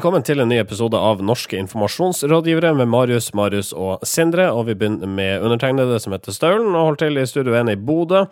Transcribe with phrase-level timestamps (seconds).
[0.00, 4.46] Velkommen til en ny episode av Norske informasjonsrådgivere med Marius, Marius og Sindre.
[4.48, 7.76] Og vi begynner med undertegnede som heter Staulen og holder til i Studio 1 i
[7.76, 8.22] Bodø.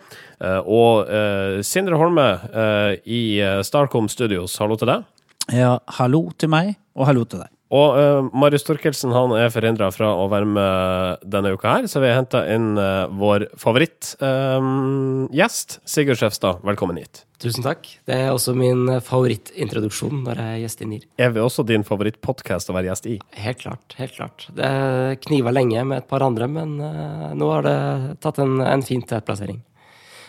[0.41, 5.05] Eh, Og uh, Sindre Holme uh, i Starcom Studios, hallo til deg.
[5.53, 7.53] Ja, hallo til meg, og hallo til deg.
[7.69, 12.01] Og uh, Marius Torkelsen han er forhindra fra å være med denne uka her, så
[12.01, 16.63] vi har henta inn uh, vår favorittgjest, Sigurd Skjefstad.
[16.65, 17.27] Velkommen hit.
[17.39, 17.85] Tusen takk.
[18.09, 21.05] Det er også min favorittintroduksjon når jeg er gjest i NIR.
[21.21, 23.19] Er vi også din favorittpodkast å være gjest i?
[23.45, 23.95] Helt klart.
[24.01, 24.49] helt klart.
[24.57, 27.77] Det kniva lenge med et par andre, men uh, nå har det
[28.25, 29.61] tatt en, en fin tetplassering.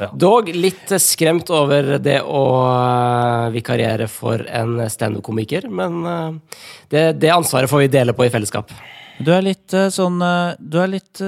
[0.00, 0.09] Ja.
[0.16, 6.56] Dog litt skremt over det å eh, vikariere for en standup-komiker, men eh,
[6.92, 8.72] det, det ansvaret får vi dele på i fellesskap.
[9.20, 10.16] Du er litt eh, sånn
[10.58, 11.20] Du er litt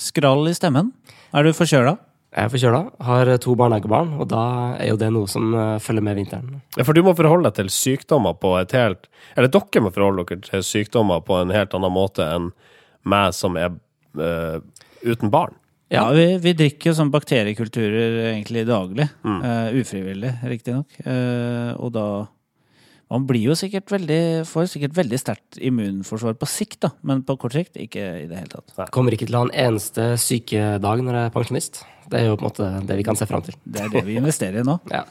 [0.00, 0.90] skrall i stemmen.
[1.36, 1.96] Er du forkjøla?
[2.34, 4.44] Jeg er forkjøla, har to barnehagebarn, og da
[4.82, 6.56] er jo det noe som følger med vinteren.
[6.74, 9.06] Ja, For du må forholde deg til sykdommer på et helt
[9.36, 12.50] Eller dere må forholde dere til sykdommer på en helt annen måte enn
[13.04, 13.76] meg som er
[14.18, 14.58] eh,
[15.04, 15.54] uten barn.
[15.94, 19.08] Ja, vi, vi drikker jo sånn bakteriekulturer egentlig daglig.
[19.46, 20.96] eh, ufrivillig, riktignok.
[21.06, 22.06] Uh, og da
[23.12, 26.88] Man blir jo sikkert veldig får sikkert veldig sterkt immunforsvar på sikt, da.
[27.06, 28.72] Men på kort sikt ikke i det hele tatt.
[28.96, 31.82] Kommer ikke til å ha en eneste sykedag når jeg er pensjonist.
[32.10, 33.54] Det er jo på en måte det vi kan se fram til.
[33.62, 34.80] Det er det vi investerer i nå.
[34.96, 35.04] Ja.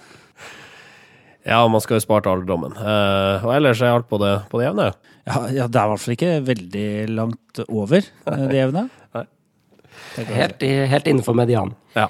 [1.43, 2.71] Ja, man skal jo spare til alderdommen.
[2.79, 4.85] Eh, og ellers er alt på det, på det jevne.
[5.27, 8.87] Ja, ja, det er i hvert fall ikke veldig langt over det jevne.
[10.17, 11.75] Helt, helt innenfor medianen.
[11.97, 12.09] Ja.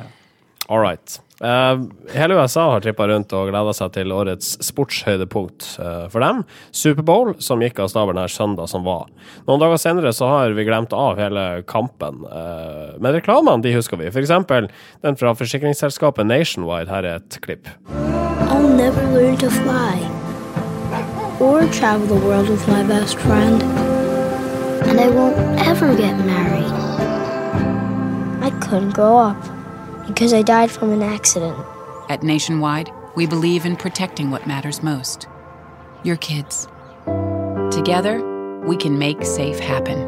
[0.67, 1.19] All right.
[1.43, 6.43] Uh, hele USA har trippa rundt og gleda seg til årets sportshøydepunkt uh, for dem.
[6.71, 9.09] Superbowl, som gikk av stabelen her søndag som var.
[9.49, 12.23] Noen dager senere så har vi glemt av hele kampen.
[12.29, 14.07] uh, men reklamene de husker vi.
[14.07, 14.69] Eksempel
[15.03, 16.87] den fra forsikringsselskapet Nationwide.
[16.87, 17.67] Her er et klipp.
[18.47, 19.99] I'll never learn to fly
[21.43, 23.61] or travel the world with my best friend.
[24.87, 26.82] And I won't ever get married.
[28.63, 29.41] Couldn't grow up
[30.07, 31.57] because I died from an accident.
[32.09, 35.27] At Nationwide, we believe in protecting what matters most
[36.03, 36.67] your kids.
[37.71, 38.21] Together,
[38.67, 39.99] we can make safe happen.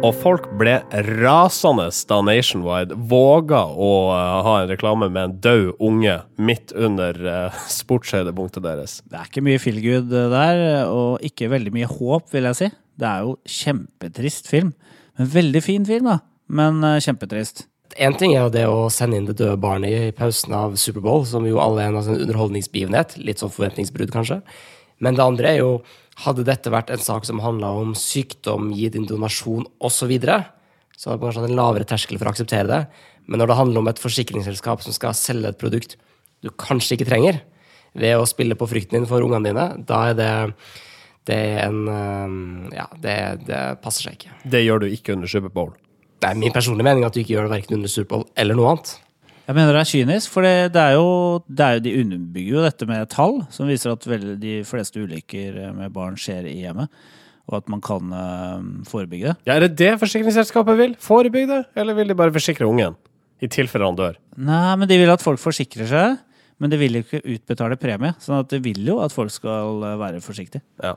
[0.00, 0.78] Og folk ble
[1.20, 7.18] rasende da Nationwide våga å eh, ha en reklame med en død unge midt under
[7.20, 9.00] uh, sportshøydepunktet deres.
[9.04, 12.70] Det er ikke mye feelgood eh, der, og ikke veldig mye håp, vil jeg si.
[13.00, 14.72] Det er jo kjempetrist film.
[15.20, 16.20] Men veldig fin film, da.
[16.48, 17.66] Men uh, kjempetrist.
[17.98, 21.24] Én ting er jo det å sende inn det døde barnet i pausen av Superbowl,
[21.26, 23.16] som jo alle er en sånn underholdningsbegivenhet.
[23.18, 24.40] Litt sånn forventningsbrudd, kanskje.
[25.02, 25.72] Men det andre er jo
[26.20, 30.34] Hadde dette vært en sak som handla om sykdom, gi din donasjon osv., så, videre,
[30.92, 32.80] så hadde det kanskje hatt en lavere terskel for å akseptere det.
[33.24, 35.96] Men når det handler om et forsikringsselskap som skal selge et produkt
[36.44, 37.40] du kanskje ikke trenger,
[37.96, 40.30] ved å spille på frykten din for ungene dine, da er det
[41.30, 43.16] det er en Ja, det,
[43.48, 44.36] det passer seg ikke.
[44.44, 45.72] Det gjør du ikke under Superbowl.
[46.20, 48.74] Det er min personlige mening at du ikke gjør det verken under Superbowl eller noe
[48.74, 48.92] annet.
[49.50, 51.06] Jeg mener det er kynisk, for det, det, er jo,
[51.50, 55.00] det er jo De underbygger jo dette med tall, som viser at vel, de fleste
[55.02, 56.92] ulykker med barn skjer i hjemmet.
[57.50, 59.36] Og at man kan eh, forebygge det.
[59.48, 60.94] Ja, Er det det forsikringsselskapet vil?
[61.02, 61.62] Forebygge det?
[61.82, 62.94] Eller vil de bare forsikre ungen?
[63.42, 64.20] I tilfelle han dør.
[64.38, 66.20] Nei, men de vil at folk forsikrer seg.
[66.60, 68.12] Men de vil jo ikke utbetale premie.
[68.20, 70.62] sånn at de vil jo at folk skal eh, være forsiktige.
[70.84, 70.94] Ja.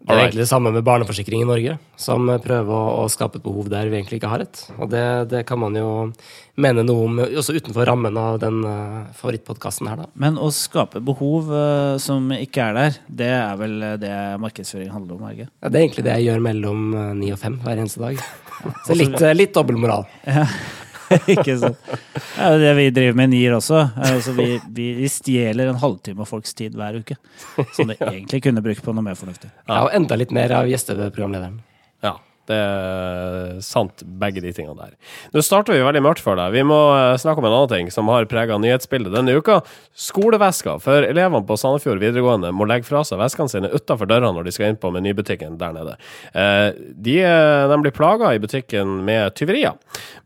[0.00, 3.68] Det er egentlig det samme med barneforsikring i Norge, som prøver å, skape et behov
[3.68, 4.62] der vi egentlig ikke har et.
[4.78, 5.90] Og det, det kan man jo
[6.60, 10.08] mene noe om også utenfor rammen av den uh, favorittpodkasten her, da.
[10.24, 15.18] Men å skape behov eh, som ikke er der, det er vel det markedsføring handler
[15.20, 15.50] om, ikke?
[15.60, 18.24] Ja, det er egentlig det jeg gjør mellom uh, ni og fem hver eneste dag.
[18.88, 20.08] Så litt, uh, litt dobbeltmoral.
[21.34, 21.78] ikke sant?
[21.90, 23.80] Det er jo det vi driver med i NIR også.
[23.88, 24.46] Eh, Altså, vi,
[24.76, 27.16] vi, vi stjeler en halvtime av folks tid hver uke.
[27.76, 29.50] Som de egentlig kunne brukt på noe mer fornuftig.
[29.66, 31.60] Ja, og enda litt mer av gjesteprogramlederen.
[32.50, 34.96] Det er sant, begge de tingene der.
[35.34, 36.50] Nå starter vi veldig mørkt for deg.
[36.56, 39.60] Vi må eh, snakke om en annen ting som har prega nyhetsbildet denne uka.
[39.94, 40.80] Skolevesker.
[40.82, 44.54] For elevene på Sandefjord videregående må legge fra seg veskene sine utafor døra når de
[44.56, 45.96] skal inn på menybutikken der nede.
[46.34, 46.70] Eh,
[47.00, 49.78] De, eh, de blir plaga i butikken med tyverier.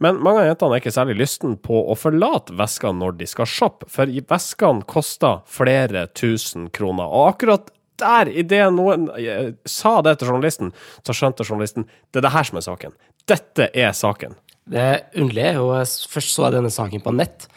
[0.02, 3.48] Men mange av jentene er ikke særlig lysten på å forlate veskene når de skal
[3.50, 7.04] shoppe, for veskene koster flere tusen kroner.
[7.10, 7.70] Og akkurat
[8.04, 10.72] der, idet noen eh, sa det til journalisten,
[11.02, 12.96] så skjønte journalisten det er det her som er saken.
[13.28, 14.36] Dette er saken.
[14.70, 14.88] Det
[15.20, 15.68] underlige er jo
[16.12, 17.48] Først så jeg denne saken på nett,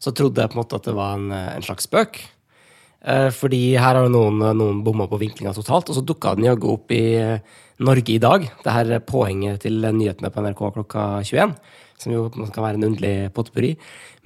[0.00, 2.20] så trodde jeg på en måte at det var en, eh, en slags spøk.
[3.04, 6.48] Eh, fordi her har jo noen, noen bomma på vinklinga totalt, og så dukka den
[6.48, 8.46] jaggu opp i eh, Norge i dag.
[8.64, 11.52] Det her er påhenget til nyhetene på NRK klokka 21.
[12.00, 13.74] Som jo kan være en underlig potpurri.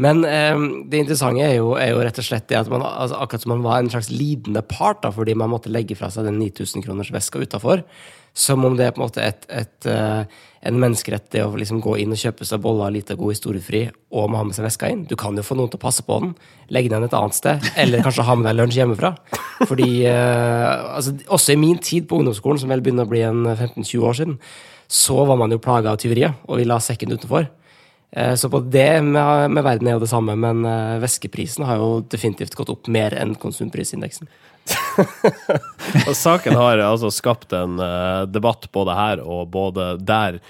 [0.00, 0.54] Men eh,
[0.88, 3.54] det interessante er jo, er jo, rett og slett det at man altså, akkurat som
[3.56, 6.86] man var en slags lidende part, da, fordi man måtte legge fra seg den 9000
[6.86, 7.82] kroners veska utafor.
[8.38, 10.22] Som om det er på en måte et, et, uh,
[10.68, 13.82] en menneskerett det å liksom gå inn og kjøpe seg boller lite god historiefri
[14.14, 15.04] og må ha med seg veska inn.
[15.10, 16.32] Du kan jo få noen til å passe på den,
[16.74, 19.12] legge den et annet sted, eller kanskje ha med deg lunsj hjemmefra.
[19.64, 23.44] Fordi uh, altså, Også i min tid på ungdomsskolen, som vel begynner å bli en
[23.56, 24.40] 15-20 år siden,
[24.88, 27.50] så var man jo plaga av tyveriet og ville ha sekken utenfor.
[28.14, 30.62] Uh, så på det med, med, verden er jo det samme, men
[31.02, 34.30] væskeprisen har jo definitivt gått opp mer enn konsumprisindeksen.
[36.08, 40.40] og saken har altså skapt en uh, debatt både her og både der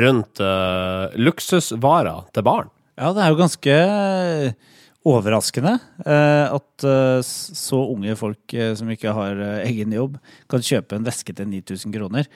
[0.00, 2.70] rundt uh, luksusvarer til barn.
[2.98, 3.76] Ja, det er jo ganske
[5.04, 5.74] overraskende
[6.06, 6.86] uh, at
[7.26, 10.18] så unge folk som ikke har egen jobb,
[10.50, 12.28] kan kjøpe en veske til 9000 kroner.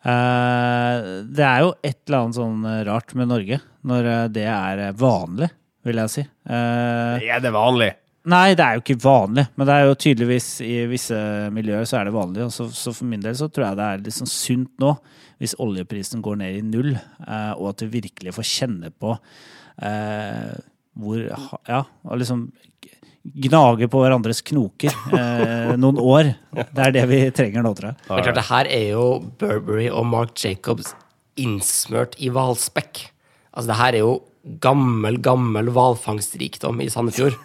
[0.00, 5.50] det er jo et eller annet sånn rart med Norge, når det er vanlig,
[5.86, 6.24] vil jeg si.
[6.48, 7.92] er det vanlig?
[8.28, 11.16] Nei, det er jo ikke vanlig, men det er jo tydeligvis i visse
[11.56, 12.50] miljøer så er det vanlig.
[12.52, 14.90] Så, så, for min del så tror jeg det er liksom sunt nå,
[15.40, 20.52] hvis oljeprisen går ned i null, eh, og at vi virkelig får kjenne på eh,
[21.00, 21.22] hvor
[21.70, 22.50] Ja, og liksom
[23.20, 26.34] gnage på hverandres knoker eh, noen år.
[26.52, 28.00] Det er det vi trenger nå, tror jeg.
[28.04, 29.06] Det er klart, det her er jo
[29.40, 30.92] Burberry og Mark Jacobs
[31.40, 33.06] innsmørt i hvalspekk.
[33.52, 37.36] Altså, det her er jo gammel, gammel hvalfangstrikdom i Sandefjord.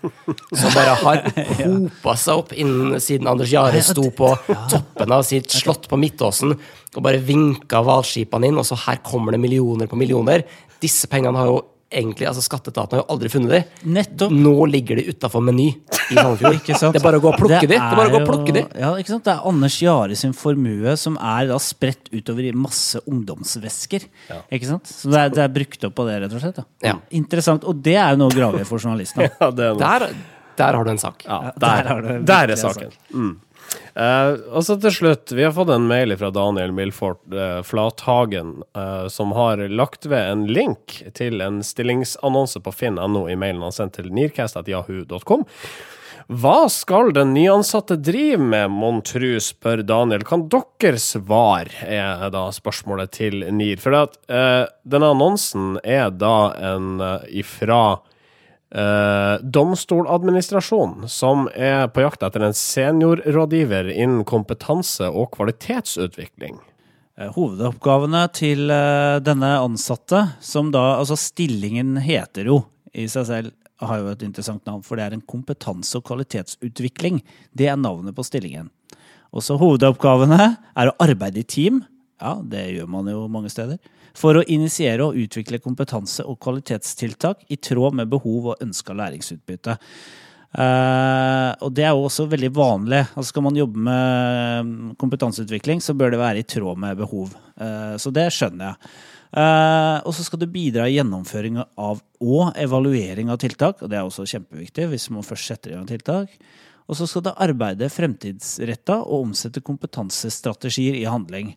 [0.55, 1.21] Som bare har
[1.59, 4.31] hopa seg opp innen siden Anders Jahre sto på
[4.71, 6.55] toppen av sitt slott på Midtåsen
[6.95, 10.45] og bare vinka hvalskipene inn, og så her kommer det millioner på millioner.
[10.79, 13.89] Disse pengene har jo egentlig, altså Skatteetaten har jo aldri funnet de.
[13.95, 14.33] Nettopp.
[14.33, 16.95] Nå ligger de utafor Meny i Sandefjord.
[16.95, 17.75] det er bare å gå og plukke det de.
[17.75, 18.63] Det er bare å gå og plukke de.
[18.81, 19.25] Ja, ikke sant?
[19.27, 24.07] Det er Anders Jahre sin formue som er da spredt utover i masse ungdomsvesker.
[24.31, 24.41] Ja.
[24.57, 24.91] Ikke sant?
[24.91, 26.61] Så det er, det er, brukt opp på det, rett og slett.
[26.85, 26.97] Ja.
[27.15, 27.67] Interessant.
[27.69, 29.29] Og det er jo noe å grave i for journalistene.
[29.41, 30.09] ja, der,
[30.57, 31.25] der, har du en sak.
[31.27, 32.95] Ja, der, der, der er saken.
[33.13, 33.35] Mm.
[33.95, 38.57] Uh, og så til slutt, vi har fått en mail fra Daniel Milford uh, Flathagen,
[38.75, 43.75] uh, som har lagt ved en link til en stillingsannonse på finn.no i mailen han
[43.75, 45.45] sendte til nearcast.jahu.com.
[46.25, 50.25] Hva skal den nyansatte drive med, mon tru, spør Daniel.
[50.27, 53.77] Kan dere svare, er da spørsmålet til NIR.
[53.83, 56.97] For at, denne annonsen er da en
[57.29, 57.99] ifra
[58.75, 66.59] eh, Domstoladministrasjonen, som er på jakt etter en seniorrådgiver innen kompetanse og kvalitetsutvikling.
[67.15, 72.63] Eh, hovedoppgavene til eh, denne ansatte, som da Altså, stillingen heter jo
[72.95, 77.19] i seg selv har jo et interessant navn, for det er en kompetanse- og kvalitetsutvikling.
[77.51, 78.69] Det er navnet på stillingen.
[79.35, 81.81] Også hovedoppgavene er å arbeide i team.
[82.21, 83.79] Ja, det gjør man jo mange steder
[84.15, 89.75] for å initiere og utvikle kompetanse- og kvalitetstiltak i tråd med behov og ønska læringsutbytte.
[90.55, 93.01] Uh, og det er jo også veldig vanlig.
[93.11, 97.33] Altså skal man jobbe med kompetanseutvikling, så bør det være i tråd med behov.
[97.59, 98.93] Uh, så det skjønner jeg.
[99.35, 103.83] Uh, og så skal du bidra i gjennomføring av og evaluering av tiltak.
[103.83, 106.31] Og det er også kjempeviktig hvis man først setter i gang tiltak.
[106.85, 111.51] Og så skal du arbeide fremtidsretta og omsette kompetansestrategier i handling.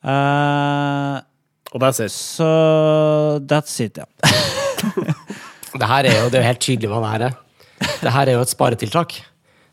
[0.00, 1.20] Uh,
[1.70, 2.12] og that's it.
[2.12, 2.46] Så
[3.46, 4.06] that's it, ja.
[5.80, 7.36] det her er jo, det er helt tydelig hva det her er.
[8.00, 9.18] Det her er jo et sparetiltak.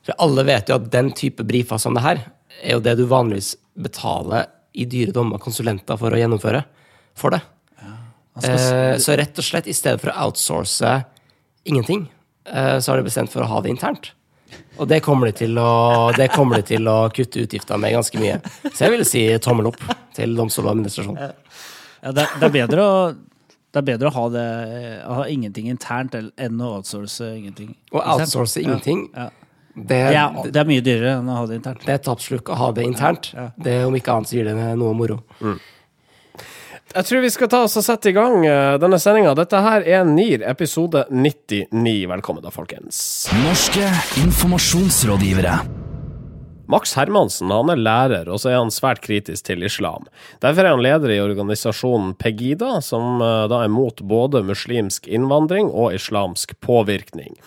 [0.05, 2.21] For alle vet jo at den type brifer som det her,
[2.61, 6.63] er jo det du vanligvis betaler i dyre dommer konsulenter for å gjennomføre
[7.17, 7.41] for det.
[7.81, 7.95] Ja,
[8.45, 10.93] eh, så rett og slett, i stedet for å outsource
[11.67, 12.07] ingenting,
[12.45, 14.11] eh, så har de bestemt for å ha det internt.
[14.77, 16.27] Og det kommer de til å, de
[16.67, 18.37] til å kutte utgiftene med ganske mye.
[18.71, 19.81] Så jeg vil si tommel opp
[20.17, 21.33] til domstoladministrasjonen.
[22.03, 22.99] Ja, det, det, er bedre å
[23.77, 24.45] det er bedre å ha, det,
[25.05, 27.75] å ha ingenting internt enn å outsource ingenting.
[27.91, 29.07] Å outsource ingenting?
[29.13, 29.27] Ja.
[29.77, 31.83] Det, ja, det, er mye dyrere enn å ha det internt.
[31.85, 33.29] Det er tapslukk å ha det internt.
[33.61, 35.19] Det Om ikke annet så gir det noe moro.
[35.37, 35.59] Mm.
[36.97, 39.35] Jeg tror vi skal ta oss og sette i gang uh, denne sendinga.
[39.37, 41.69] Dette her er NIR episode 99.
[42.09, 43.27] Velkommen da, folkens.
[43.43, 43.85] Norske
[44.23, 45.59] informasjonsrådgivere.
[46.67, 50.07] Max Hermansen han er lærer, og så er han svært kritisk til islam.
[50.43, 55.71] Derfor er han leder i organisasjonen Pegida, som eh, da er mot både muslimsk innvandring
[55.71, 57.37] og islamsk påvirkning.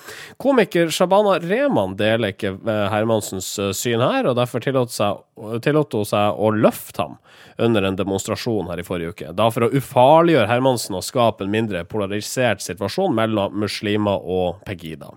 [0.41, 5.21] Komiker Shabana Rehman deler ikke eh, Hermansens eh, syn her, og derfor tillot seg
[5.65, 7.19] tillot hun seg å løfte ham
[7.61, 9.33] under en demonstrasjon her i forrige uke.
[9.37, 15.11] Da for å ufarliggjøre Hermansen og skape en mindre polarisert situasjon mellom muslimer og Pegida.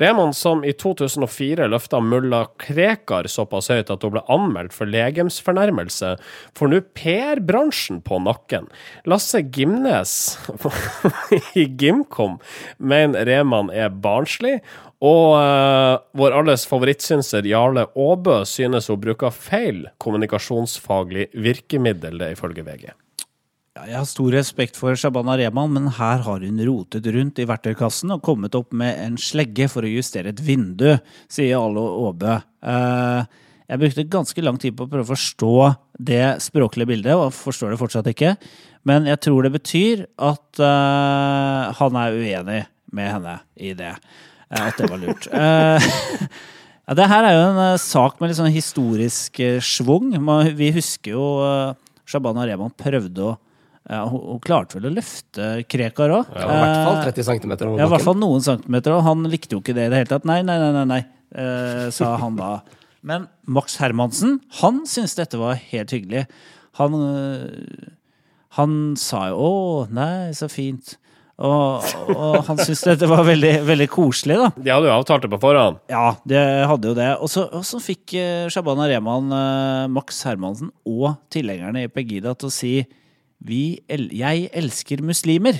[0.00, 6.14] Rehman, som i 2004 løfta mulla Krekar såpass høyt at hun ble anmeldt for legemsfornærmelse,
[6.58, 8.68] får nå PR-bransjen på nakken.
[9.10, 10.16] Lasse Gimnes
[11.60, 12.40] i Gimkom
[12.78, 14.58] mener Rehman er barnslig,
[15.02, 22.64] og uh, vår alles favorittsynser Jarle Aabø synes hun bruker feil kommunikasjonsfaglig virkemiddel, det ifølge
[22.66, 22.86] VG.
[23.74, 27.46] Ja, jeg har stor respekt for Shabana Rehman, men her har hun rotet rundt i
[27.50, 30.92] verktøykassen og kommet opp med en slegge for å justere et vindu,
[31.26, 32.36] sier Jarle Aabø.
[32.62, 33.26] Uh,
[33.64, 35.56] jeg brukte ganske lang tid på å prøve å forstå
[36.06, 38.36] det språklige bildet, og forstår det fortsatt ikke.
[38.86, 42.60] Men jeg tror det betyr at uh, han er uenig
[42.94, 43.94] med henne i det.
[44.54, 45.28] At det var lurt.
[45.30, 45.78] Uh,
[46.86, 50.12] ja, det her er jo en sak med litt sånn historisk schwung.
[50.58, 51.24] Vi husker jo
[52.08, 53.34] Shabana Rehman prøvde å
[53.84, 56.30] ja, hun, klarte vel å løfte Krekar òg.
[56.32, 59.26] Ja, I hvert fall 30 cm over Ja, i hvert fall noen centimeter, og han
[59.28, 60.24] likte jo ikke det i det hele tatt.
[60.28, 62.54] Nei, nei, nei, nei, nei sa han da.
[63.04, 66.24] Men Max Hermansen, han syntes dette var helt hyggelig.
[66.80, 66.96] Han
[68.54, 70.94] han sa jo 'å, nei, så fint'.
[71.42, 74.50] Og, og han syntes dette var veldig, veldig koselig, da.
[74.54, 75.80] De hadde jo avtalt det på forhånd.
[75.90, 77.08] Ja, de hadde jo det.
[77.18, 82.36] Og så, og så fikk uh, Shabana Rehman, uh, Max Hermansen og tilhengerne i Pegida
[82.38, 82.74] til å si
[83.44, 85.58] vi, el 'Jeg elsker muslimer'.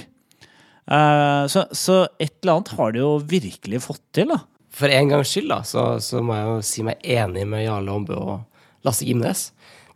[0.85, 4.45] Uh, så, så, et eller annet har de jo virkelig fått til, da.
[4.75, 7.99] For en gangs skyld, da, så, så må jeg jo si meg enig med Jarle
[7.99, 9.49] Ombø og Lasse Gimnes.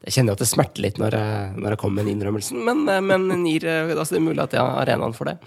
[0.06, 2.84] Jeg kjenner at det smerter litt når jeg, når jeg kommer med den innrømmelsen, men,
[2.90, 5.38] eh, men gir, altså det er mulig at jeg har arenaen for det.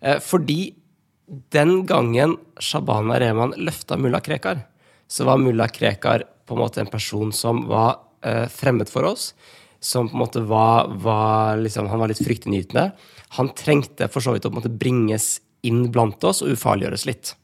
[0.00, 0.60] Eh, fordi
[1.54, 4.64] den gangen Shabana Rehman løfta mulla Krekar,
[5.10, 8.02] så var mulla Krekar på en måte en person som var
[8.50, 9.32] fremmed for oss.
[9.82, 12.88] Som på en måte var, var liksom, Han var litt fryktinngytende.
[13.38, 15.26] Han trengte for så vidt å på en måte bringes
[15.66, 17.34] inn blant oss og ufarliggjøres litt.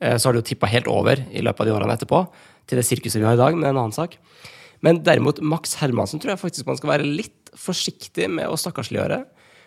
[0.00, 2.22] Så har det jo tippa helt over i løpet av de årene etterpå,
[2.68, 4.16] til det sirkuset vi har i dag, med en annen sak.
[4.84, 9.22] Men derimot Max Hermansen tror jeg faktisk man skal være litt forsiktig med å stakkarsliggjøre.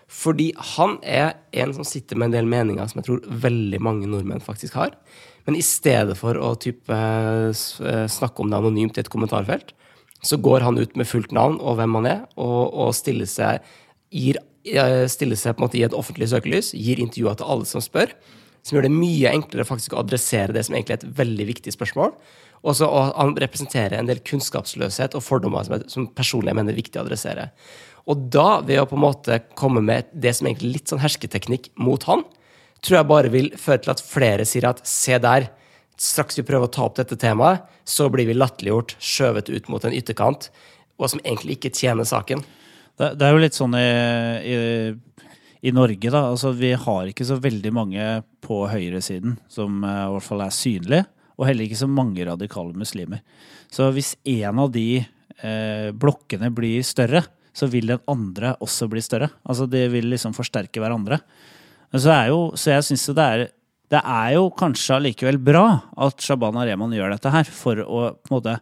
[0.07, 4.07] Fordi han er en som sitter med en del meninger som jeg tror veldig mange
[4.07, 4.93] nordmenn faktisk har.
[5.47, 6.99] Men i stedet for å type,
[8.11, 9.73] snakke om det anonymt i et kommentarfelt,
[10.23, 13.63] så går han ut med fullt navn og hvem han er, og, og stiller seg,
[14.11, 14.39] gir,
[15.11, 18.15] stiller seg på en måte i et offentlig søkelys, gir intervjuer til alle som spør,
[18.65, 21.75] som gjør det mye enklere faktisk å adressere det som egentlig er et veldig viktig
[21.75, 22.15] spørsmål.
[22.65, 26.81] Og så Han representerer en del kunnskapsløshet og fordommer som, som personlig jeg mener er
[26.81, 27.51] viktig å adressere.
[28.07, 31.03] Og da, ved å på en måte komme med det som egentlig er litt sånn
[31.03, 32.23] hersketeknikk mot han,
[32.83, 35.49] tror jeg bare vil føre til at flere sier at se der,
[35.99, 39.83] straks vi prøver å ta opp dette temaet, så blir vi latterliggjort, skjøvet ut mot
[39.83, 40.49] en ytterkant,
[40.97, 42.43] og som egentlig ikke tjener saken.
[42.97, 43.89] Det, det er jo litt sånn i,
[44.53, 44.57] i,
[45.67, 46.23] i Norge, da.
[46.31, 48.07] Altså, vi har ikke så veldig mange
[48.45, 51.03] på høyresiden som uh, i hvert fall er synlige
[51.37, 53.21] og heller ikke så mange radikale muslimer.
[53.71, 57.23] Så hvis en av de eh, blokkene blir større,
[57.57, 59.29] så vil den andre også bli større.
[59.47, 61.19] Altså Det vil liksom forsterke hverandre.
[61.93, 63.45] Så, jo, så jeg syns det er
[63.87, 68.27] Det er jo kanskje allikevel bra at Shabana Rehman gjør dette her, for å på
[68.27, 68.57] en måte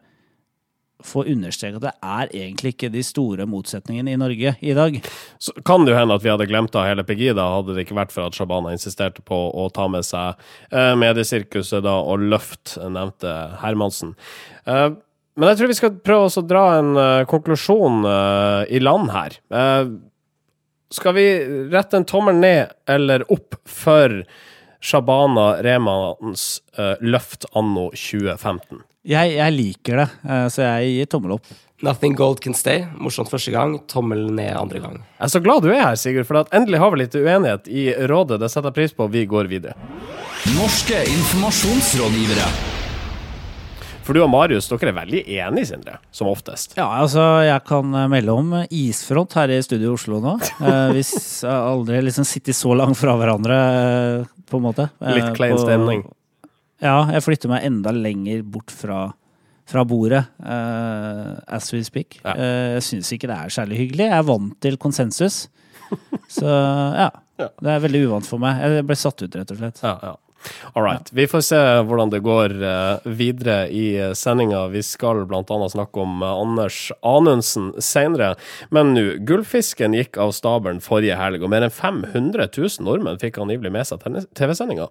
[1.03, 4.97] få understreke at det er egentlig ikke de store motsetningene i Norge i dag.
[5.41, 7.97] Så kan det jo hende at vi hadde glemt av hele Pegida, hadde det ikke
[7.99, 10.39] vært for at Shabana insisterte på å ta med seg
[10.71, 13.33] eh, mediesirkuset da, og løfte nevnte
[13.63, 14.15] Hermansen.
[14.65, 14.89] Eh,
[15.35, 18.05] men jeg tror vi skal prøve å dra en uh, konklusjon
[18.71, 19.33] i land her.
[20.95, 21.25] Skal vi
[21.73, 24.21] rette en tommel ned eller opp for
[24.79, 26.45] Shabana Remans
[27.03, 28.85] løft anno 2015?
[29.05, 31.49] Jeg, jeg, liker det, eh, så jeg gir tommel opp.
[31.85, 32.87] Nothing gold can stay.
[32.97, 34.95] Morsomt første gang, tommel ned andre gang.
[35.19, 37.83] Jeg er så glad du er her, Sigurd, for endelig har vi litt uenighet i
[38.09, 38.39] rådet.
[38.41, 39.05] Det setter jeg pris på.
[39.13, 39.75] Vi går videre.
[40.55, 42.49] Norske informasjonsrådgivere.
[44.05, 45.99] For du og Marius, dere er veldig enige, Sindre.
[46.13, 46.73] Som oftest.
[46.77, 50.39] Ja, altså, jeg kan eh, melde om isfront her i studio i Oslo nå.
[50.41, 53.61] Eh, hvis aldri liksom sitter så langt fra hverandre,
[54.49, 54.89] på en måte.
[55.13, 56.07] Litt klein stemning.
[56.85, 58.99] Ja, jeg flytter meg enda lenger bort fra,
[59.69, 62.19] fra bordet, uh, as we speak.
[62.21, 62.35] Ja.
[62.37, 64.09] Uh, jeg syns ikke det er særlig hyggelig.
[64.09, 65.45] Jeg er vant til konsensus.
[66.31, 67.09] Så ja.
[67.41, 67.49] ja.
[67.49, 68.61] Det er veldig uvant for meg.
[68.61, 69.81] Jeg ble satt ut, rett og slett.
[69.83, 70.15] Ja, ja.
[70.73, 71.09] All right.
[71.11, 74.65] Vi får se hvordan det går eh, videre i uh, sendinga.
[74.73, 75.69] Vi skal bl.a.
[75.71, 78.33] snakke om eh, Anders Anundsen senere.
[78.75, 83.39] Men nå, gullfisken gikk av stabelen forrige helg, og mer enn 500 000 nordmenn fikk
[83.41, 84.05] angivelig med seg
[84.37, 84.89] TV-sendinga.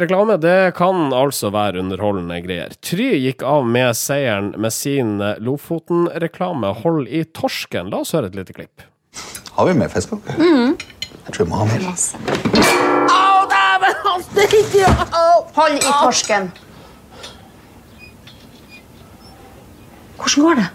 [0.00, 2.76] Reklame det kan altså være underholdende greier.
[2.84, 7.92] Try gikk av med seieren med sin Lofoten-reklame Hold i torsken.
[7.92, 8.84] La oss høre et lite klipp.
[9.52, 10.12] Har vi mer fisk?
[10.38, 10.76] Mm.
[11.26, 11.84] Jeg tror vi må ha mer.
[11.92, 12.81] Å,
[14.42, 16.50] Hold i torsken.
[20.16, 20.68] Hvordan går det?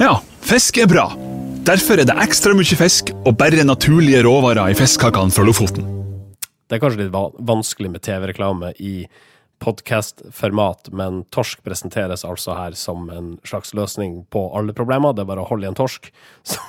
[0.00, 1.06] Ja, fisk er bra.
[1.66, 5.88] Derfor er det ekstra mye fisk og bare naturlige råvarer i fiskekakene fra Lofoten.
[6.66, 7.14] Det er kanskje litt
[7.48, 9.06] vanskelig med TV-reklame i
[9.62, 15.14] podkast-format, men torsk presenteres altså her som en slags løsning på alle problemer.
[15.16, 16.10] Det er bare å holde i en torsk,
[16.50, 16.60] så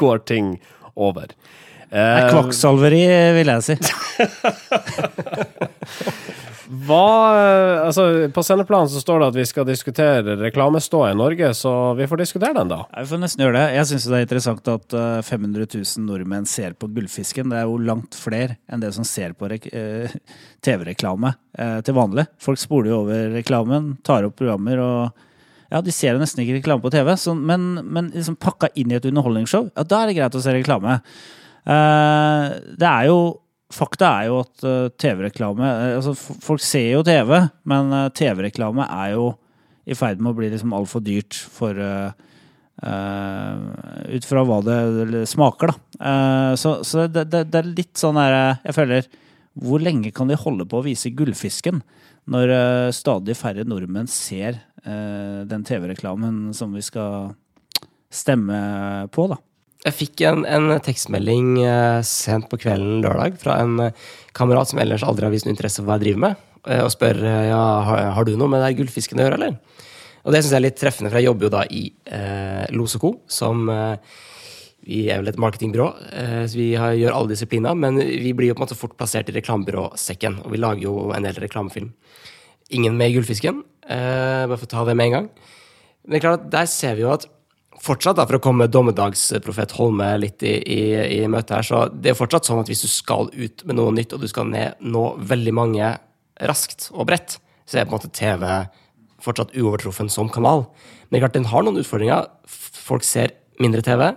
[0.00, 0.54] går ting
[0.96, 1.32] over.
[1.90, 3.02] Det er kvakksalveri,
[3.34, 3.74] vil jeg si.
[6.70, 11.48] Hva, eh, altså, på sendeplanen så står det at vi skal diskutere reklameståa i Norge,
[11.58, 12.84] så vi får diskutere den, da.
[12.92, 13.64] Ja, Vi får nesten gjøre det.
[13.74, 17.50] Jeg syns det er interessant at eh, 500 000 nordmenn ser på Gullfisken.
[17.50, 20.14] Det er jo langt flere enn det som ser på eh,
[20.62, 22.28] TV-reklame eh, til vanlig.
[22.38, 25.26] Folk spoler jo over reklamen, tar opp programmer og
[25.70, 28.96] ja, De ser nesten ikke reklame på TV, så, men, men liksom pakka inn i
[28.98, 30.96] et underholdningsshow, ja, da er det greit å se reklame.
[31.66, 32.46] Eh,
[32.80, 33.20] det er jo
[33.70, 37.36] Fakta er jo at eh, TV-reklame eh, altså, Folk ser jo TV,
[37.70, 39.28] men TV-reklame er jo
[39.90, 42.10] i ferd med å bli liksom altfor dyrt for eh,
[42.80, 45.74] Ut fra hva det smaker, da.
[46.00, 49.08] Uh, så så det, det, det er litt sånn eh, Jeg føler
[49.60, 51.82] Hvor lenge kan de holde på å vise gullfisken
[52.30, 57.34] når uh, stadig færre nordmenn ser den TV-reklamen som vi skal
[58.08, 58.56] stemme
[59.12, 59.36] på, da?
[59.80, 64.80] Jeg fikk en, en tekstmelding eh, sent på kvelden lørdag fra en eh, kamerat som
[64.82, 67.60] ellers aldri har vist noe interesse for hva jeg driver med, eh, og spør ja,
[67.88, 69.86] har, har du noe med det gullfisken å gjøre, eller?
[70.20, 72.98] Og det syns jeg er litt treffende, for jeg jobber jo da i eh, Los
[73.00, 74.18] Co., som eh,
[74.84, 78.50] vi er vel et marketingbyrå, eh, så vi har, gjør alle disipliner, men vi blir
[78.50, 81.88] jo på en måte fort plassert i reklamebyråsekken, og vi lager jo en del reklamefilm.
[82.76, 85.30] Ingen med gullfisken, eh, bare for å ta det med en gang.
[86.04, 87.28] Men det er klart at der ser vi jo at
[87.80, 90.80] fortsatt, da, for å komme dommedagsprofet Holme litt i, i,
[91.20, 93.94] i møte her, så det er fortsatt sånn at hvis du skal ut med noe
[93.96, 95.94] nytt, og du skal ned, nå veldig mange
[96.40, 98.46] raskt og bredt, så er på en måte TV
[99.20, 100.66] fortsatt uovertruffen som kanal.
[101.10, 102.28] Men klart, den har noen utfordringer.
[102.48, 104.08] Folk ser mindre TV.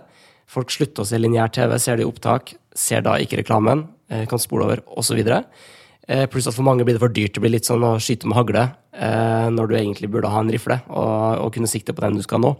[0.50, 4.24] Folk slutter å se lineær TV, ser det i opptak, ser da ikke reklamen, eh,
[4.30, 5.20] kan spole over, osv.
[5.20, 7.34] Eh, pluss at for mange blir det for dyrt.
[7.34, 10.52] Det blir litt sånn å skyte med hagle eh, når du egentlig burde ha en
[10.52, 12.56] rifle og, og kunne sikte på den du skal nå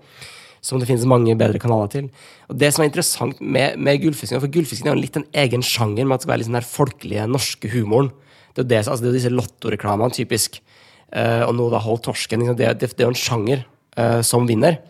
[0.64, 2.06] som det finnes mange bedre kanaler til.
[2.48, 5.64] Og Det som er interessant med, med gullfisken, for gullfisken er jo litt en egen
[5.64, 8.10] sjanger med at det skal være litt sånn folkelige, norske humoren.
[8.54, 10.62] Det er jo det, altså det er jo disse lottoreklamene, typisk.
[11.14, 12.42] Uh, og nå da Hold torsken.
[12.42, 13.66] Liksom, det, det, det er jo en sjanger
[14.00, 14.80] uh, som vinner.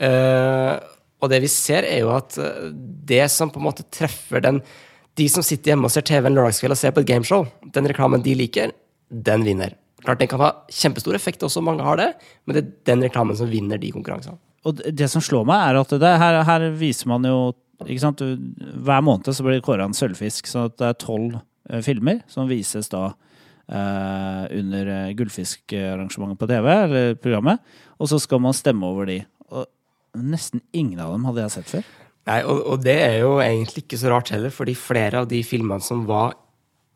[0.00, 0.78] Uh,
[1.20, 2.38] og det vi ser, er jo at
[3.10, 4.62] det som på en måte treffer den
[5.18, 7.42] De som sitter hjemme og ser TV en lørdagskveld og ser på et gameshow,
[7.74, 8.70] den reklamen de liker,
[9.10, 9.74] den vinner.
[10.00, 12.12] Klart Den kan ha kjempestor effekt, også mange har det,
[12.46, 14.38] men det er den reklamen som vinner de konkurransene.
[14.68, 18.20] Og det- som slår meg, er at det her, her viser man jo ikke sant?
[18.20, 22.20] Hver måned så blir det kåra en sølvfisk, så at det er tolv eh, filmer
[22.28, 23.14] som vises da
[23.70, 27.62] eh, under eh, gullfiskarrangementet på TV, eller programmet.
[27.98, 29.22] Og så skal man stemme over de.
[29.50, 29.64] Og
[30.20, 31.88] nesten ingen av dem hadde jeg sett før.
[32.28, 35.40] Nei, og, og det er jo egentlig ikke så rart heller, fordi flere av de
[35.46, 36.36] filmene som var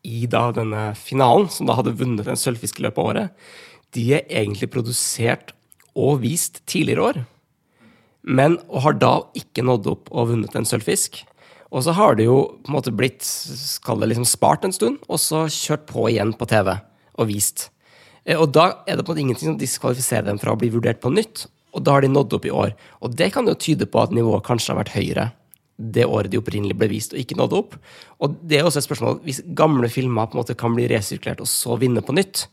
[0.05, 3.47] i da denne finalen, som da hadde vunnet en sølvfisk i løpet av året,
[3.97, 5.55] de er egentlig produsert
[5.97, 7.25] og vist tidligere år.
[8.25, 11.21] Men har da ikke nådd opp og vunnet en sølvfisk.
[11.75, 15.01] Og så har det jo på en måte blitt skal det liksom spart en stund,
[15.09, 16.71] og så kjørt på igjen på TV
[17.19, 17.69] og vist.
[18.25, 20.71] Eh, Og da er det på en måte ingenting som diskvalifiserer dem fra å bli
[20.73, 21.47] vurdert på nytt.
[21.75, 22.73] Og da har de nådd opp i år.
[23.03, 25.31] Og det kan jo tyde på at nivået kanskje har vært høyere
[25.75, 27.73] det året de opprinnelig ble vist og ikke nådde opp.
[28.23, 31.43] Og det er også et spørsmål hvis gamle filmer på en måte kan bli resirkulert
[31.43, 32.47] og så vinne på nytt.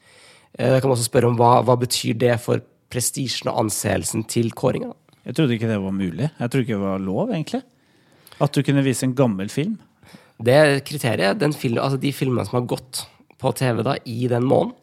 [0.58, 4.26] eh, Da kan man også spørre om hva, hva betyr det for prestisjen og anseelsen
[4.26, 4.92] til kåringa.
[5.26, 6.28] Jeg trodde ikke det var mulig.
[6.38, 7.62] Jeg trodde ikke det var lov, egentlig.
[8.42, 9.76] At du kunne vise en gammel film.
[10.42, 11.38] Det er kriteriet.
[11.38, 13.04] Den film, altså de filmene som har gått
[13.38, 14.74] på TV da, i den måneden,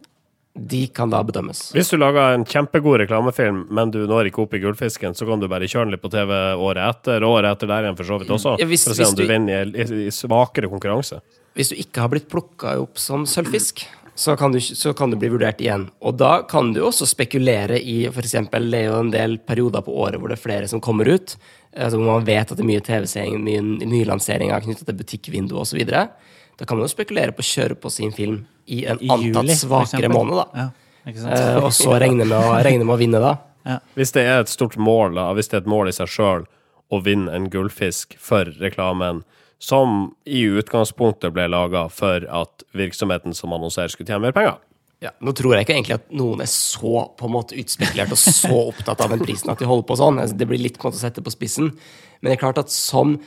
[0.59, 1.69] de kan da bedømmes.
[1.75, 5.39] Hvis du lager en kjempegod reklamefilm, men du når ikke opp i gullfisken, så kan
[5.39, 8.09] du bare kjøre den litt på TV året etter, og året etter der igjen for
[8.09, 10.11] så vidt også, Ja, hvis- for å se om du, du- vinner i, i, i
[10.11, 11.21] svakere konkurranse.
[11.55, 13.85] Hvis du ikke har blitt plukka opp som sølvfisk,
[14.19, 15.85] så kan, du, så kan du bli vurdert igjen.
[16.03, 18.33] Og da kan du også spekulere i f.eks.
[18.51, 21.37] Det er jo en del perioder på året hvor det er flere som kommer ut.
[21.71, 25.79] Altså hvor man vet at det er mye TV-seing, mye nylanseringer knyttet til butikkvindu osv.
[25.87, 29.47] Da kan man jo spekulere på å kjøre på sin film i en I antatt
[29.47, 30.65] juli, svakere måned, da.
[30.65, 30.67] Ja.
[31.07, 33.79] Eh, og så regne med, å, regne med å vinne, da.
[33.95, 36.43] Hvis det er et stort mål, da, hvis det er et mål i seg sjøl
[36.91, 39.23] å vinne en gullfisk for reklamen,
[39.59, 44.57] som i utgangspunktet ble laga for at virksomheten som annonserer skulle tjene mer penger.
[44.99, 48.19] Ja, nå tror jeg ikke egentlig at noen er så på en måte utspekulert og
[48.19, 50.19] så opptatt av den prisen at de holder på sånn.
[50.19, 51.71] Altså, Det blir litt på en måte å sette på spissen.
[52.19, 53.19] Men det er klart at som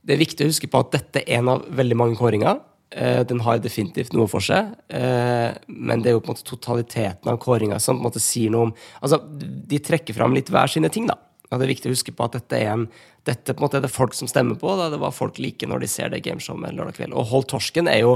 [0.00, 2.62] Det er viktig å huske på at dette er en av veldig mange kåringer.
[2.90, 6.48] Eh, den har definitivt noe for seg, eh, men det er jo på en måte
[6.48, 8.72] totaliteten av kåringa som på en måte sier noe om
[9.02, 9.20] Altså,
[9.68, 11.18] de trekker fram litt hver sine ting, da.
[11.50, 12.84] Og det er viktig å huske på at dette er en
[13.28, 14.70] dette på en måte er det folk som stemmer på.
[14.78, 14.88] Da.
[14.92, 17.16] Det var folk like når de ser det gameshowet lørdag kveld.
[17.16, 18.14] Og Hold torsken er jo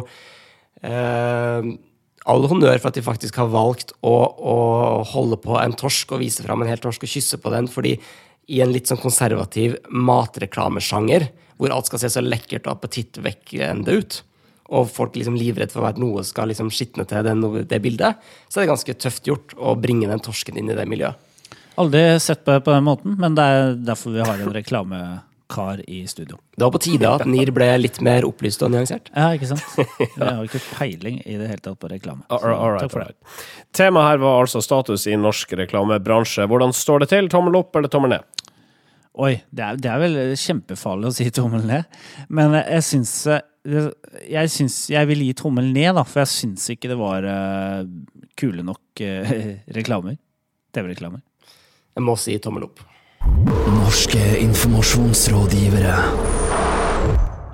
[0.81, 1.69] eh,
[2.25, 4.59] all honnør for at de faktisk har valgt å, å
[5.13, 7.99] holde på en torsk og vise fram en hel torsk og kysse på den, fordi
[8.53, 11.29] i en litt sånn konservativ matreklamesjanger,
[11.61, 14.19] hvor alt skal se så lekkert og appetittvekkende ut,
[14.75, 18.61] og folk liksom livredd for at noe skal liksom skitne til den, det bildet, så
[18.61, 21.21] er det ganske tøft gjort å bringe den torsken inn i det miljøet.
[21.81, 25.81] Aldri sett på det på den måten, men det er derfor vi har en reklamekar
[25.91, 26.39] i studio.
[26.55, 29.11] Det var på tide at NIR ble litt mer opplyst og nyansert.
[29.15, 29.65] Ja, ikke sant?
[30.01, 32.23] Vi har jo ikke peiling i det hele tatt på reklame.
[32.31, 33.41] Så, All- right, takk for all det.
[33.75, 36.47] Temaet her var altså status i norsk reklamebransje.
[36.51, 37.31] Hvordan står det til?
[37.33, 38.31] Tommel opp eller tommel ned?
[39.15, 41.85] Oi, det er, det er vel kjempefarlig å si tommel ned.
[42.35, 46.91] Men jeg syns jeg, syns, jeg vil gi tommel ned, da, for jeg syns ikke
[46.91, 47.85] det var uh,
[48.39, 49.31] kule nok uh,
[49.79, 50.19] reklamer.
[50.75, 51.23] TV-reklamer.
[51.95, 52.81] Jeg må si tommel opp.
[53.71, 55.93] Norske informasjonsrådgivere.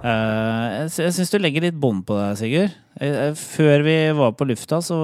[0.01, 2.77] Uh, jeg jeg syns du legger litt bånd på deg, Sigurd.
[3.05, 4.97] Eh, Før vi var på lufta, så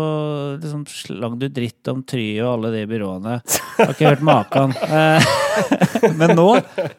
[0.57, 3.35] liksom slang du dritt om Try og alle de byråene.
[3.77, 4.73] Har ikke hørt maken.
[4.81, 5.21] Uh,
[6.21, 6.49] Men nå,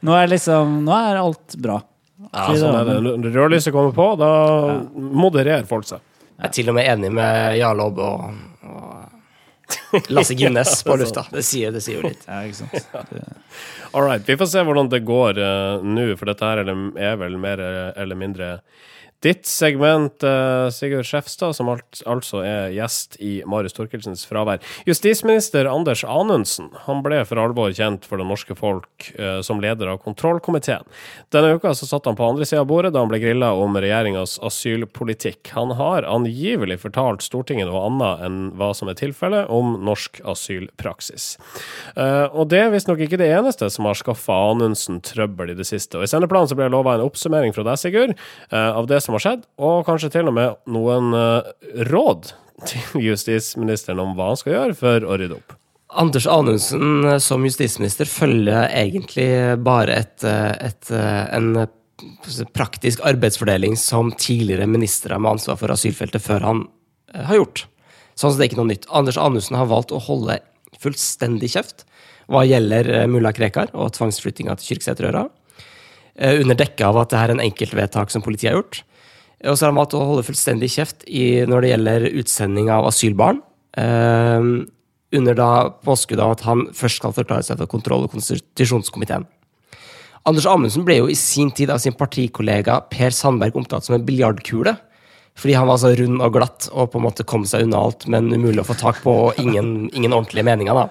[0.05, 1.79] nå er liksom Nå er alt bra.
[2.27, 2.99] Ja, sånn er det.
[3.01, 4.29] Når rødlyset kommer på, da
[4.93, 6.05] modererer folk seg.
[6.37, 8.56] Jeg er til og med enig med Jarl og, og
[10.15, 11.25] Lasse Gunnes på lufta.
[11.31, 12.23] Det sier, det sier jo litt.
[12.27, 13.17] Ja, ikke sant?
[13.91, 17.17] All right, vi får se hvordan det går uh, nå, for dette her er, er
[17.19, 18.51] vel mer eller mindre
[19.25, 24.61] ditt segment, eh, Sigurd Skjefstad, som alt, altså er gjest i Marius Torkelsens fravær.
[24.85, 29.89] Justisminister Anders Anundsen han ble for alvor kjent for det norske folk eh, som leder
[29.89, 30.85] av kontrollkomiteen.
[31.33, 33.79] Denne uka så satt han på andre sida av bordet da han ble grilla om
[33.81, 35.49] regjeringas asylpolitikk.
[35.57, 41.31] Han har angivelig fortalt Stortinget noe annet enn hva som er tilfellet om norsk asylpraksis.
[41.95, 45.65] Eh, og det er visstnok ikke det eneste som har skaffa Anundsen trøbbel i det
[45.65, 45.97] siste.
[45.97, 48.13] Og I sendeplanen så ble det lova en oppsummering fra deg, Sigurd,
[48.53, 51.53] av det som har skjedd, og kanskje til og med noen eh,
[51.87, 52.33] råd
[52.67, 55.55] til justisministeren om hva han skal gjøre for å rydde opp.
[55.97, 59.29] Anders Anundsen eh, som justisminister følger egentlig
[59.63, 61.67] bare et, eh, et, en
[62.57, 66.65] praktisk arbeidsfordeling som tidligere ministre med ansvar for asylfeltet før han
[67.15, 67.63] har gjort.
[68.17, 68.89] Sånn at det er ikke noe nytt.
[68.93, 70.41] Anders Anundsen har valgt å holde
[70.81, 71.87] fullstendig kjeft
[72.27, 75.21] hva gjelder mulla Krekar og tvangsflyttinga til Kyrksæterøra,
[76.41, 78.81] under dekke av at det er en enkeltvedtak som politiet har gjort.
[79.45, 82.87] Og så har han valgt å holde fullstendig kjeft i, når det gjelder utsending av
[82.89, 83.43] asylbarn.
[83.77, 84.65] Eh,
[85.17, 85.49] under da
[85.85, 89.27] påskudd av at han først skal forklare seg for kontroll- og konstitusjonskomiteen.
[90.27, 94.03] Anders Amundsen ble jo i sin tid av sin partikollega Per Sandberg omtalt som en
[94.07, 94.73] biljardkule.
[95.37, 98.07] Fordi han var så rund og glatt og på en måte kom seg unna alt,
[98.09, 100.73] men umulig å få tak på, og ingen, ingen ordentlige meninger.
[100.73, 100.87] da.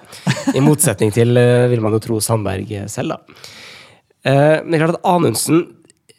[0.55, 3.09] I motsetning til, eh, vil man jo tro, Sandberg selv.
[3.09, 3.19] da.
[4.25, 5.75] Eh, Men det er klart at Anundsen,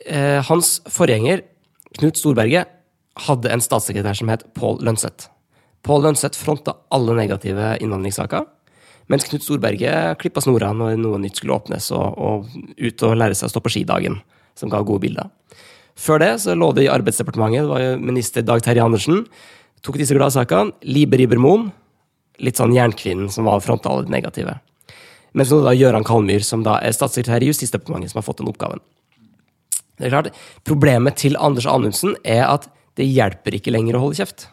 [0.06, 1.42] eh, hans forgjenger,
[1.96, 2.74] Knut Storberget,
[3.28, 5.32] hadde en statssekretær som het Pål Lønseth.
[5.88, 8.44] Pål Lønseth fronta alle negative innvandringssaker,
[9.08, 13.38] mens Knut Storberget klippa snora når noe nytt skulle åpnes, og, og ut og lære
[13.38, 14.20] seg å stå på skidagen,
[14.58, 15.32] som ga gode bilder.
[15.98, 19.24] Før det så lå det i Arbeidsdepartementet, det var jo minister Dag Terje Andersen,
[19.82, 20.76] tok disse gladsakene.
[20.86, 21.72] Libe Ribermoen,
[22.44, 24.60] litt sånn jernkvinnen som var fronta alle negative.
[25.38, 28.52] Mens nå da Gøran Kalmyr, som da er statssekretær i Justisdepartementet, som har fått den
[28.52, 28.84] oppgaven.
[29.98, 30.36] Det er klart,
[30.68, 34.48] Problemet til Anders Anundsen er at det hjelper ikke lenger å holde kjeft.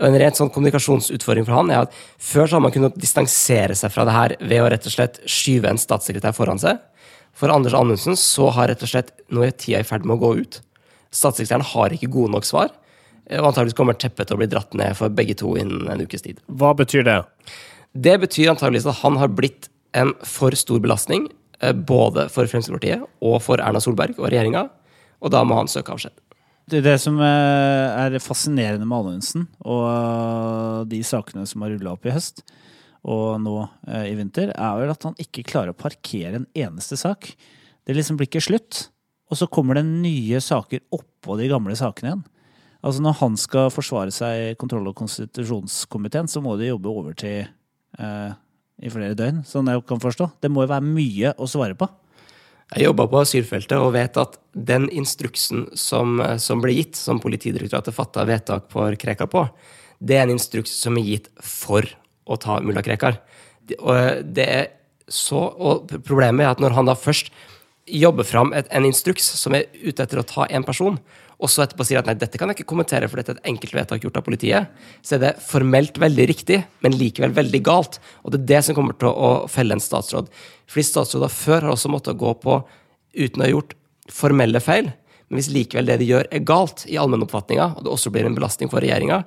[0.00, 3.76] Og En rent sånn kommunikasjonsutfordring for han er at før så har man kunnet distansere
[3.76, 6.80] seg fra det her ved å rett og slett skyve en statssekretær foran seg.
[7.36, 10.22] For Anders Anundsen så har rett og slett nå er tida i ferd med å
[10.24, 10.60] gå ut.
[11.12, 12.72] Statssekretæren har ikke gode nok svar,
[13.30, 16.24] og antageligvis kommer teppet til å bli dratt ned for begge to innen en ukes
[16.24, 16.40] tid.
[16.48, 17.18] Hva betyr det?
[17.92, 19.68] Det betyr antageligvis at han har blitt
[19.98, 21.28] en for stor belastning,
[21.60, 24.66] både for Fremskrittspartiet og for Erna Solberg og regjeringa,
[25.20, 26.14] og da må han søke avskjed.
[26.70, 32.06] Det, som eh, er fascinerende med Anundsen og eh, de sakene som har rulla opp
[32.06, 32.44] i høst
[33.00, 33.56] og nå
[33.88, 37.32] eh, i vinter, er vel at han ikke klarer å parkere en eneste sak.
[37.86, 38.84] Det liksom blir ikke slutt.
[39.30, 42.22] Og så kommer det nye saker oppå de gamle sakene igjen.
[42.80, 47.50] Altså Når han skal forsvare seg i kontroll- og konstitusjonskomiteen, så må de jobbe overtid
[47.98, 48.30] eh,
[48.80, 50.30] i flere døgn, sånn jeg kan forstå.
[50.40, 51.88] Det må jo være mye å svare på.
[52.70, 57.96] Jeg jobba på asylfeltet og vet at den instruksen som, som ble gitt, som Politidirektoratet
[57.96, 59.42] fatta vedtak for Krekar på,
[59.98, 61.86] det er en instruks som er gitt for
[62.30, 63.18] å ta mulla Krekar.
[63.80, 64.68] Og, det er
[65.10, 67.32] så, og problemet er at når han da først
[67.90, 71.00] jobber fram et, en instruks som er ute etter å ta en person,
[71.40, 73.50] og så etterpå sier at nei, dette kan jeg ikke kommentere, for dette er et
[73.54, 77.96] enkelt vedtak gjort av politiet, så er det formelt veldig riktig, men likevel veldig galt.
[78.24, 80.28] Og det er det som kommer til å felle en statsråd.
[80.70, 82.58] Fordi statsråder før har også måttet gå på
[83.16, 83.72] uten å ha gjort
[84.12, 84.90] formelle feil.
[85.30, 88.36] Men hvis likevel det de gjør, er galt i allmennoppfatninga, og det også blir en
[88.36, 89.22] belastning for regjeringa,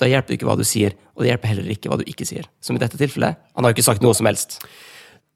[0.00, 2.26] da hjelper det ikke hva du sier, og det hjelper heller ikke hva du ikke
[2.26, 2.48] sier.
[2.64, 3.38] Som i dette tilfellet.
[3.54, 4.58] Han har jo ikke sagt noe som helst.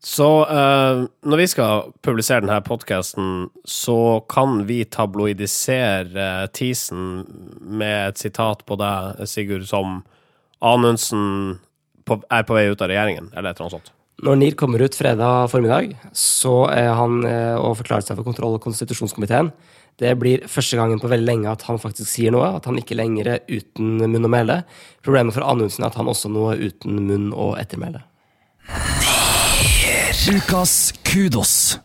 [0.05, 7.25] Så uh, når vi skal publisere denne podkasten, så kan vi tabloidisere uh, teasen
[7.59, 10.03] med et sitat på deg, Sigurd, som
[10.63, 11.59] Anundsen
[12.07, 13.95] på, er på vei ut av regjeringen, eller et eller annet sånt.
[14.27, 18.57] Når NIR kommer ut fredag formiddag, så er han eh, og forklarer seg for kontroll-
[18.57, 19.53] og konstitusjonskomiteen.
[19.99, 22.99] Det blir første gangen på veldig lenge at han faktisk sier noe, at han ikke
[22.99, 24.59] lenger er uten munn og mæle.
[25.07, 28.03] Problemet for Anundsen er at han også nå er uten munn og ettermæle.
[30.27, 31.79] Ukas kudos.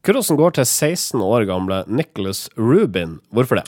[0.00, 3.18] Kudosen går til 16 år gamle Nicholas Rubin.
[3.28, 3.66] Hvorfor det?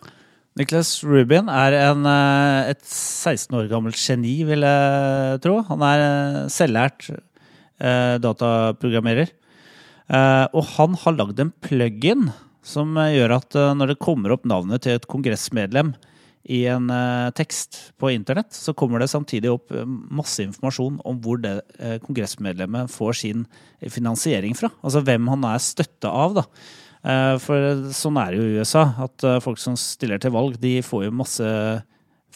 [0.56, 5.60] Nicholas Rubin er en, eh, et 16 år gammelt geni, vil jeg tro.
[5.68, 9.28] Han er selvlært eh, dataprogrammerer.
[10.08, 12.32] Eh, og han har lagd en plug-in
[12.64, 15.92] som gjør at når det kommer opp navnet til et kongressmedlem
[16.50, 21.18] i en eh, tekst på internett, så kommer det samtidig opp eh, masse informasjon om
[21.22, 23.44] hvor det eh, kongressmedlemmet får sin
[23.86, 24.72] finansiering fra.
[24.82, 26.46] Altså hvem han er støtta av, da.
[27.40, 31.06] For sånn er det jo i USA, at folk som stiller til valg, de får
[31.06, 31.46] jo masse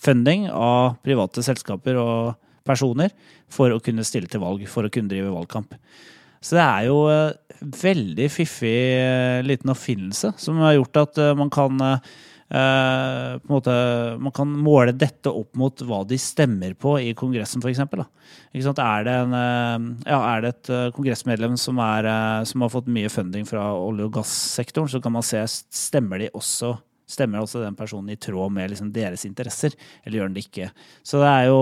[0.01, 2.31] funding av private selskaper og
[2.65, 3.13] personer
[3.53, 5.77] for å kunne stille til valg, for å kunne drive valgkamp.
[6.41, 8.79] Så det er jo eh, veldig fiffig
[9.45, 11.85] liten oppfinnelse som har gjort at man kan
[12.49, 13.75] på en måte,
[14.21, 17.81] Man kan måle dette opp mot hva de stemmer på i Kongressen, f.eks.
[17.81, 23.11] Er, eh, ja, er det et eh, kongressmedlem som, er, eh, som har fått mye
[23.13, 27.75] funding fra olje- og gassektoren, så kan man se stemmer de også Stemmer også den
[27.77, 30.71] personen i tråd med liksom deres interesser, eller gjør den det ikke?
[31.05, 31.59] Så det er jo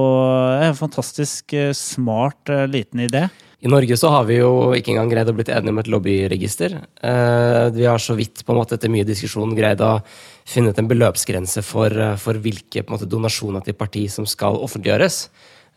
[0.68, 3.25] en fantastisk eh, smart eh, liten idé.
[3.62, 6.72] I Norge så har vi jo ikke engang greid å blitt enige om et lobbyregister.
[6.98, 10.01] Eh, Vi har så vidt på en måte etter mye diskusjon greid å
[10.44, 15.29] finne ut en beløpsgrense for, eh, for hvilke måte, donasjoner til parti som skal offentliggjøres.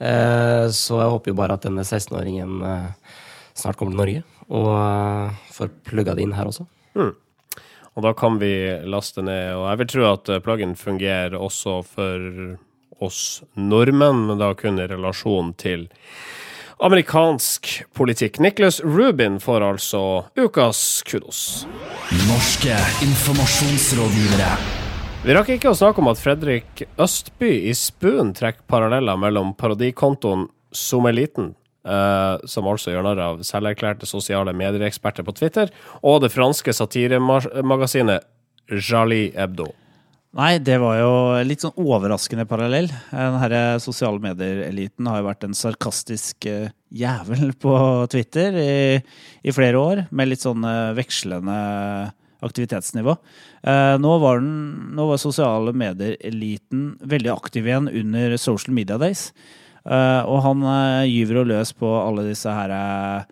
[0.01, 2.89] Eh, Så jeg håper jo bare at denne 16-åringen eh,
[3.53, 6.65] snart kommer til Norge og får plugga det inn her også.
[7.95, 9.53] Og da kan vi laste ned.
[9.53, 12.57] Og jeg vil tro at pluggen fungerer også for
[12.99, 15.87] oss nordmenn, men da kun i relasjon til
[16.79, 18.39] amerikansk politikk.
[18.39, 20.01] Nicholas Rubin får altså
[20.35, 21.67] ukas kudos.
[22.27, 24.49] Norske informasjonsrådgivere.
[25.25, 30.45] Vi rakk ikke å snakke om at Fredrik Østby i Spoon trekker paralleller mellom parodikontoen
[30.75, 31.55] Sommeliten,
[31.87, 35.71] eh, som altså gjør narr av selverklærte sosiale medieeksperter på Twitter,
[36.03, 38.27] og det franske satiremagasinet
[38.69, 39.71] Jali Hebdo.
[40.35, 41.11] Nei, det var jo
[41.47, 42.89] litt sånn overraskende parallell.
[43.07, 47.71] Den her sosiale medier-eliten har jo vært en sarkastisk eh, jævel på
[48.11, 48.73] Twitter i,
[49.47, 51.55] i flere år, med litt sånn eh, vekslende
[52.43, 53.15] aktivitetsnivå.
[53.63, 59.29] Eh, Nå var, den, nå var sosiale medier-eliten veldig aktiv igjen under Social Media Days.
[59.85, 60.63] Og han
[61.05, 62.71] gyver og løs på alle disse her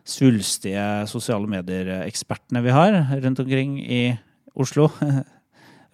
[0.05, 4.03] svulstige sosiale medier-ekspertene vi har rundt omkring i
[4.53, 4.91] Oslo,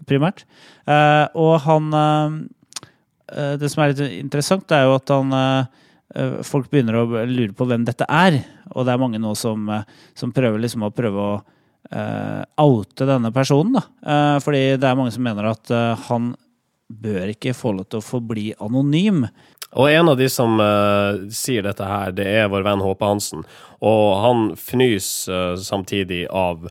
[0.08, 0.46] primært.
[0.88, 2.40] Eh, og han eh,
[3.34, 5.38] eh, Det som er litt interessant, er jo at han
[6.42, 8.40] Folk begynner å lure på hvem dette er.
[8.74, 9.68] Og det er mange nå som,
[10.18, 11.36] som prøver liksom å prøve å
[12.66, 13.78] oute denne personen.
[13.78, 13.84] Da.
[14.42, 15.70] Fordi det er mange som mener at
[16.08, 16.32] han
[16.90, 19.22] bør ikke få lov til å forbli anonym.
[19.78, 23.44] Og en av de som uh, sier dette her, det er vår venn Håpe Hansen.
[23.86, 26.66] Og han fnys uh, samtidig av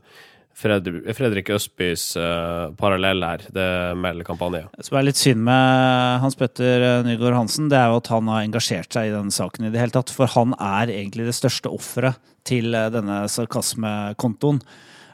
[0.59, 3.45] Fred Fredrik Østbys uh, parallell her.
[3.55, 3.67] Det
[3.99, 4.65] melder kampanje.
[4.75, 8.09] Det som er litt synd med Hans Petter eh, Nygaard Hansen, det er jo at
[8.11, 10.11] han har engasjert seg i denne saken i det hele tatt.
[10.11, 14.59] For han er egentlig det største offeret til eh, denne sarkasmekontoen.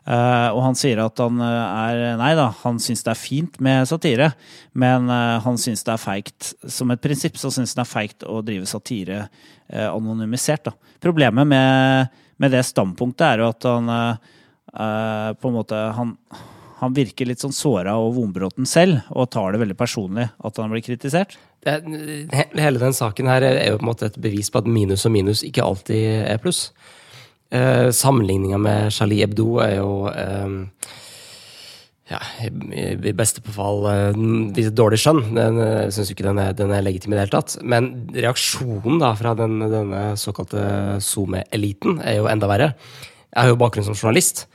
[0.05, 3.87] Uh, og han sier at han er Nei da, han syns det er fint med
[3.89, 4.27] satire,
[4.77, 7.89] men uh, han syns det er feigt Som et prinsipp så syns han det er
[7.89, 10.69] feigt å drive satire uh, anonymisert.
[10.69, 10.93] da.
[11.01, 13.89] Problemet med, med det standpunktet er jo at han
[14.75, 16.13] eh, på en måte han,
[16.81, 20.73] han virker litt sånn såra og vonbroten selv, og tar det veldig personlig at han
[20.73, 21.37] blir kritisert.
[21.65, 21.79] Det,
[22.59, 25.15] hele den saken her er jo på en måte et bevis på at minus og
[25.15, 26.67] minus ikke alltid er pluss.
[27.53, 30.93] Eh, Sammenligninga med Charlie Hebdo er jo eh,
[32.05, 35.23] ja, i beste fall eh, dårlig skjønn.
[35.33, 37.57] Den, eh, Jeg syns ikke den er, den er legitim i det hele tatt.
[37.65, 42.73] Men reaksjonen da fra den, denne såkalte SoMe-eliten er jo enda verre.
[43.31, 44.45] Jeg har jo bakgrunn som journalist.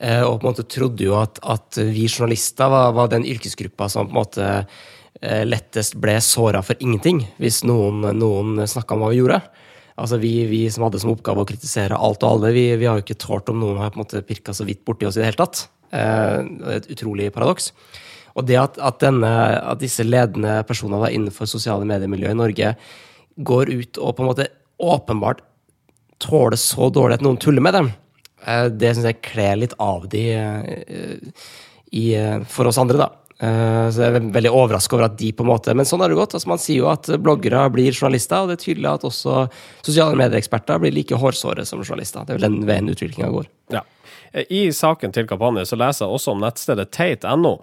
[0.00, 3.88] Eh, Og på en måte trodde jo at, at vi journalister var, var den yrkesgruppa
[3.92, 4.48] som på en måte
[5.20, 9.42] eh, lettest ble såra for ingenting hvis noen, noen snakka om hva vi gjorde.
[10.02, 12.98] Altså vi, vi som hadde som oppgave å kritisere alt og alle, vi, vi har
[12.98, 15.22] jo ikke tålt om noen har på en måte pirka så vidt borti oss i
[15.22, 15.66] det hele tatt.
[15.92, 16.38] Eh,
[16.78, 17.72] et utrolig paradoks.
[18.32, 22.74] Og det at, at, denne, at disse ledende personene innenfor sosiale mediemiljøer i Norge
[23.36, 24.48] går ut og på en måte
[24.82, 25.42] åpenbart
[26.22, 27.90] tåler så dårlig at noen tuller med dem,
[28.72, 31.18] det syns jeg kler litt av de eh,
[31.92, 33.08] i, eh, for oss andre, da.
[33.42, 36.12] Eh, Så jeg er veldig overraska over at de på en måte Men sånn har
[36.12, 36.34] det gått.
[36.34, 39.46] Altså, man sier jo at bloggere blir journalister, og det er tydelig at også
[39.82, 42.24] sosiale medieeksperter blir like hårsåre som journalister.
[42.26, 43.50] Det er vel den veien utviklinga går.
[43.74, 43.82] Ja.
[44.32, 47.58] I saken til kampanje så leser jeg også om nettstedet tate.no.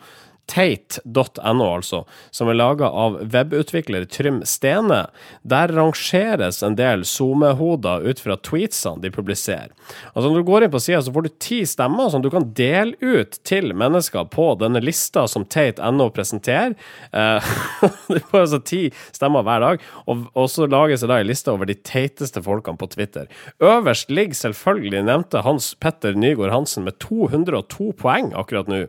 [0.50, 5.04] Tate.no, altså, som er laga av webutvikler Trym Stene.
[5.48, 9.70] Der rangeres en del SoMe-hoder ut fra tweetsene de publiserer.
[10.14, 12.50] Altså Når du går inn på sida, så får du ti stemmer som du kan
[12.58, 16.74] dele ut til mennesker på denne lista som Tate.no presenterer.
[17.14, 17.54] Eh,
[18.14, 18.82] du får altså ti
[19.14, 22.80] stemmer hver dag, og, og så lages det da en liste over de teiteste folkene
[22.80, 23.30] på Twitter.
[23.62, 28.86] Øverst ligger selvfølgelig nevnte Hans Petter Nygaard Hansen med 202 poeng akkurat nå.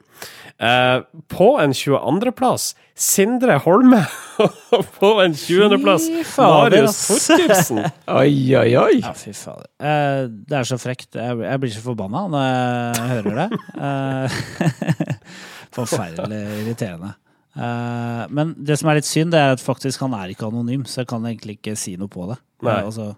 [0.61, 0.99] Eh,
[1.33, 4.01] på en 22.-plass Sindre Holme.
[4.45, 6.07] Og på en 20.-plass
[6.39, 7.71] Marius ass.
[8.21, 9.01] Oi, oi, oi!
[9.01, 9.67] Ja, fy fader.
[9.83, 11.09] Uh, det er så frekt.
[11.17, 13.49] Jeg, jeg blir så forbanna når jeg hører det.
[13.75, 15.01] Uh,
[15.81, 17.15] forferdelig irriterende.
[17.57, 20.85] Uh, men det som er litt synd, det er at faktisk han er ikke anonym,
[20.87, 22.39] så jeg kan egentlig ikke si noe på det.
[22.67, 22.83] Nei.
[22.85, 23.13] Altså,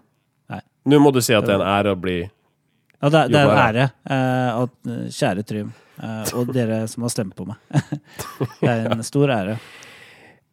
[0.83, 2.17] Nå må du si at det er en ære å bli
[3.03, 3.85] ja, det, er- det er en ære.
[4.07, 7.59] Uh, at, eh, kjære Trym, og dere som har stemt på meg.
[8.63, 9.59] det er en stor ære.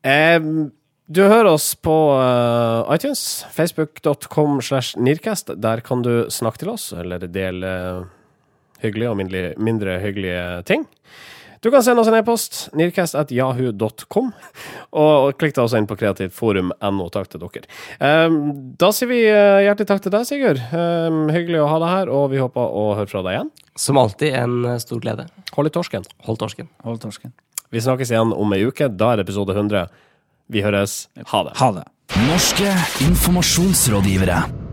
[0.05, 0.71] Um,
[1.11, 5.51] du hører oss på uh, iTunes, facebook.com slash nirkast.
[5.59, 8.05] Der kan du snakke til oss, eller dele eh,
[8.85, 10.87] hyggelige og mindre, mindre hyggelige ting.
[11.61, 14.31] Du kan sende oss en e-post, nearcast.jahu.com,
[14.97, 17.09] og klikk deg også inn på kreativtforum.no.
[17.13, 17.69] Takk til dere.
[18.01, 18.37] Eh,
[18.81, 20.63] da sier vi eh, hjertelig takk til deg, Sigurd.
[20.73, 23.53] Eh, hyggelig å ha deg her, og vi håper å høre fra deg igjen.
[23.77, 25.29] Som alltid en eh, stor glede.
[25.59, 26.09] Hold i torsken.
[26.25, 26.73] Hold torsken.
[26.87, 27.37] Hold torsken.
[27.71, 28.89] Vi snakkes igjen om ei uke.
[28.89, 29.85] Da er det episode 100.
[30.51, 31.03] Vi høres.
[31.35, 31.55] Ha det.
[31.61, 31.87] Ha det.
[32.25, 32.73] Norske
[33.05, 34.70] informasjonsrådgivere.